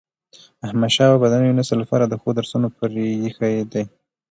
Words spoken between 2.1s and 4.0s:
ښو درسونه پريښي دي.